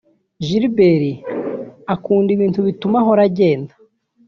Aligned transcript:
Gilbert 0.45 1.21
akunda 1.93 2.29
ibintu 2.35 2.59
bituma 2.67 2.97
ahora 3.03 3.21
agenda 3.29 3.73